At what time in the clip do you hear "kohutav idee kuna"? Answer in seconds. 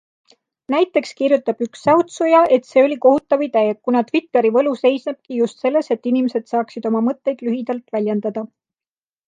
3.07-4.03